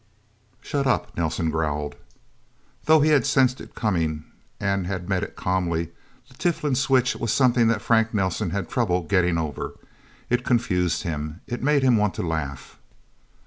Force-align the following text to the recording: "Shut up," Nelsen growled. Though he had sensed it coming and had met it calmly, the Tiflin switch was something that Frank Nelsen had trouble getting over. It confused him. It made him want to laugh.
"Shut 0.61 0.87
up," 0.87 1.15
Nelsen 1.15 1.51
growled. 1.51 1.93
Though 2.85 3.01
he 3.01 3.11
had 3.11 3.23
sensed 3.23 3.61
it 3.61 3.75
coming 3.75 4.23
and 4.59 4.87
had 4.87 5.07
met 5.07 5.21
it 5.21 5.35
calmly, 5.35 5.91
the 6.27 6.33
Tiflin 6.33 6.73
switch 6.73 7.15
was 7.15 7.31
something 7.31 7.67
that 7.67 7.83
Frank 7.83 8.11
Nelsen 8.11 8.49
had 8.49 8.67
trouble 8.67 9.03
getting 9.03 9.37
over. 9.37 9.73
It 10.27 10.43
confused 10.43 11.03
him. 11.03 11.41
It 11.45 11.61
made 11.61 11.83
him 11.83 11.97
want 11.97 12.15
to 12.15 12.23
laugh. 12.23 12.79